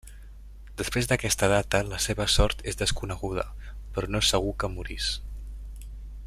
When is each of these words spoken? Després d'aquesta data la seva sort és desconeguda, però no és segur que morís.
Després 0.81 1.09
d'aquesta 1.11 1.49
data 1.51 1.81
la 1.91 1.99
seva 2.05 2.27
sort 2.37 2.65
és 2.71 2.79
desconeguda, 2.81 3.45
però 3.99 4.13
no 4.15 4.23
és 4.25 4.33
segur 4.35 4.57
que 4.65 4.75
morís. 4.79 5.13